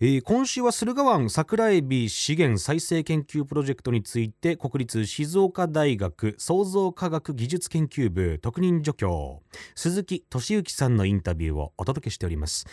[0.00, 9.42] えー、今週は駿河湾桜エビ資源再生研究プロジェクトについて国立静岡大学創造科学技術研究部特任助教
[9.74, 12.66] 鈴木俊之さんのインタビューをお届けしております。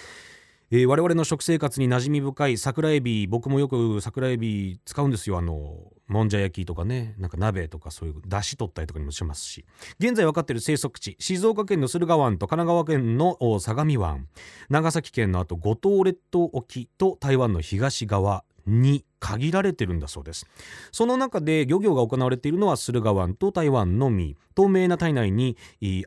[0.70, 5.40] えー、我々の食生活に馴染み深い桜エビ僕もよく桜エビ使うんですよ。
[5.40, 9.66] あのもんじゃ焼きとかねなんか鍋とかそういうだし取ったりとかにもしますし。
[10.00, 14.28] 現在分かっている生息地静岡県の駿河湾と神奈川県の相模湾。
[14.70, 20.46] 長崎県のあと五島列島沖と台湾の東側に限られてるんだそうです。
[20.92, 24.38] その中で漁業が行われているのは駿河湾と台湾のみ。
[24.54, 25.58] 透明な体内に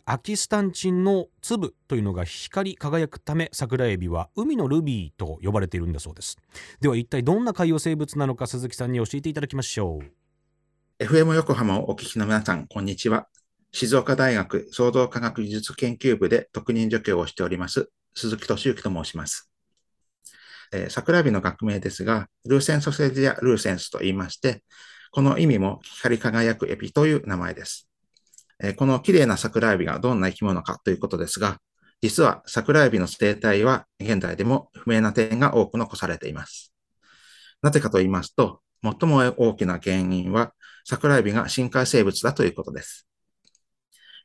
[0.07, 6.39] アキスタンチンの粒というのが光り輝くため桜エビは海のルビーと呼ばれているんだそうです。
[6.81, 11.05] では一体どんな海洋生物なのか鈴木さんに教えていただきましょう。
[11.05, 13.27] FM 横浜をお聞きの皆さんこんにちは。
[13.73, 19.51] 静岡大学創造科学技術研究部で特任助教をしております鈴木俊之と申します。
[20.73, 24.63] えー、桜エビの学名ですが、ルーセンソセジやルーセンスと言いまして、
[25.11, 27.89] この意味も光り輝くエビという名前です。
[28.61, 31.59] えー、この綺麗な桜エビがどんな生き物かということですが、
[32.01, 36.73] 実は桜エビの生態は現在でも不明な点が多く残されています。
[37.63, 40.53] なぜかと言いますと、最も大きな原因は
[40.85, 43.09] 桜エビが深海生物だということです。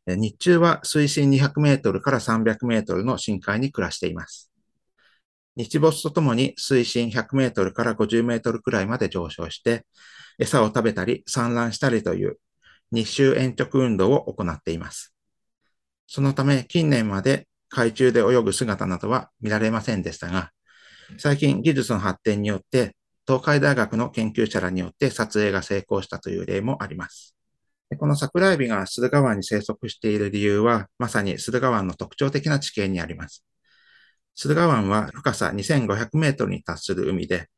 [0.05, 4.52] 日中は水深200メートルから300メートルの深海に暮らしています。
[5.55, 9.85] 日没とともに水深100メートルから50メートルくらいまで上昇して、
[10.39, 12.37] 餌を食べたり産卵したりという
[12.91, 15.13] 日周延直運動を行っています。
[16.07, 20.51] そのため近年まで海中で泳ぐ姿などは見られませんでしたが、
[21.17, 22.95] 最近技術の発展によって
[23.27, 27.35] 東海大学の研究者らによって撮影が成功したという例もあります。
[27.97, 33.45] この桜エビが駿河湾に生息している理由は、まさに駿河湾の特徴的な地形にあります。
[34.35, 37.49] 駿河湾は深さ2500メートルに達する海で、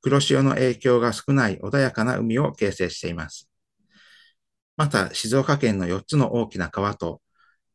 [0.00, 3.48] 黒潮の影響が少ない穏やかな海を形成しています。
[4.76, 7.20] また、静岡県の4つの大きな川と、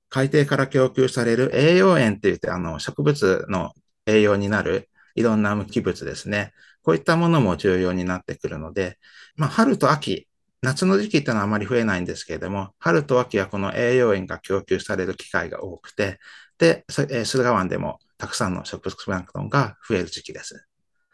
[0.09, 3.71] 海底から供給される栄養塩って言って、あの、植物の
[4.05, 6.53] 栄養になるいろんな無機物ですね。
[6.83, 8.97] こういったものも重要になってくるので、
[9.35, 10.27] まあ、春と秋、
[10.61, 16.19] 夏の時期ってのはあまり増えないんですけれども、春と秋はこの栄養塩が供給される機会が多くて、
[16.57, 20.65] で、駿河湾でもたくさんの植物プランクトンが増える時期です。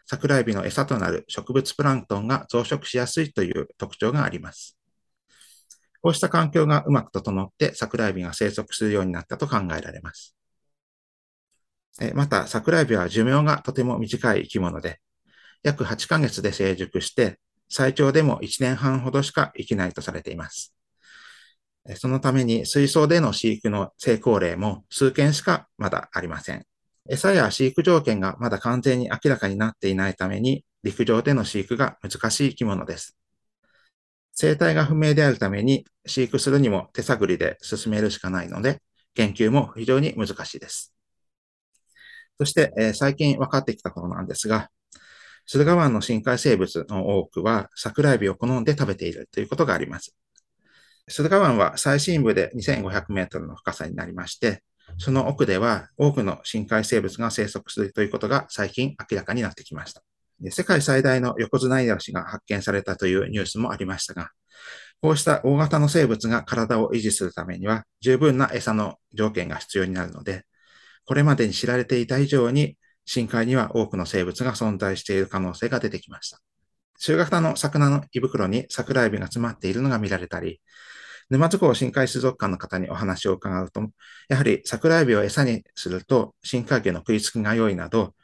[0.06, 4.78] 桜エビの餌となる植物プランクトンが増殖しやすいという特徴があります。
[6.02, 10.36] こうした環境がうまく整って桜エビが生息するようになったと考えられます。
[12.14, 15.00] また、桜エビは寿命がとても短い生き物で、
[15.62, 17.38] 約8ヶ月で成熟して、
[17.68, 20.74] 最長でも1年半ほどしか生きないとされています。
[21.96, 26.66] そのために水槽での飼育の成功例も数件しかまだありません。
[27.08, 33.16] 餌や飼育条件がまだ完全に明らかになっていないために、陸上での飼育が難しい生き物です。
[34.32, 38.80] 生態が不明であるために、飼育するにも手探りで進めるしかないので、
[39.14, 40.94] 研究も非常に難しいです。
[42.38, 44.70] そして、えー、最近分かってきたことなんですが、
[45.46, 50.16] 駿河湾の深海生物の多くは桜エビを好んで食べているということがあります。
[51.08, 54.62] 駿河湾は最深部で2500メートルの深さになりまして、
[54.98, 60.02] その奥では多くの深海生物が生息するということが最近明らかになってきました。
[60.50, 64.30] 世界最大の横綱イワシが発見されたというニュースもありましたが、
[65.00, 70.44] こうした大型の生物が体を維持するためには十分な餌の条件が必要になるので、
[71.04, 76.40] これまでに知られていた以上に深海には多くの生物が存在している可能性が出てきました。
[76.98, 80.60] 中型の魚の胃袋に桜エビが詰まっているのが見られたり、
[81.30, 83.88] 沼津港深海水族館の方にお話を伺うと、
[84.28, 88.14] やはり桜エビを餌にすると深海魚の食いつきが良いなど、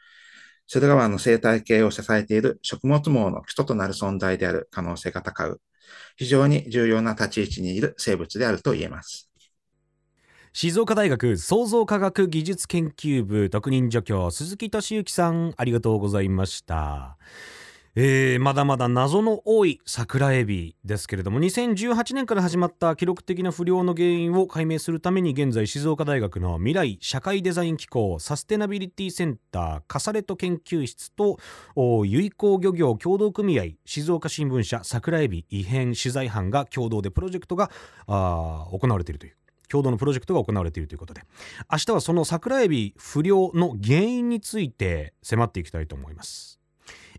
[0.67, 5.61] 駿河湾の生態系を支えている食物網の基礎となる存在である可能性が高く、
[6.17, 9.31] 非常に重要な立ち位置にいる生物であると言えます。
[10.53, 17.17] 静岡大学創造科学技術研究部特任助教鈴木俊之さんありがとうございました
[17.97, 31.39] えー、まだまだ謎の多い桜エビですけれども2018年から始まった記録的な不良の原因を解明するために現在静岡大学の未来社会デザイン機構サステナビリティセンターカサレト研究室と
[31.75, 37.71] 結港漁業協同組合静岡新聞社桜エビ異変取材班が共同でプロジェクトが
[38.07, 39.37] 行われているという
[39.69, 41.23] 共同のプロジェクトが行われているということで。
[41.71, 46.60] 明日はその桜エビ不良の原因について迫っていきたいと思います。